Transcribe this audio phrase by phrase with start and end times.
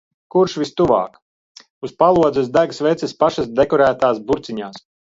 [0.35, 1.19] Kurš vistuvāk.
[1.89, 4.87] Uz palodzes deg sveces pašas dekorētās burciņās.